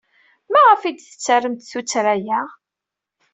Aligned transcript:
Maɣef 0.51 0.81
ay 0.83 0.93
d-tettremt 0.93 1.67
tuttra-a? 1.71 2.41